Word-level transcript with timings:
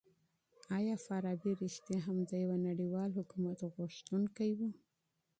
آیا 0.77 0.95
فارابي 1.05 1.51
رښتيا 1.61 1.99
هم 2.07 2.17
د 2.29 2.31
يوه 2.43 2.57
نړيوال 2.67 3.09
حکومت 3.19 3.59
غوښتونکی 3.75 4.51
و؟ 4.57 4.59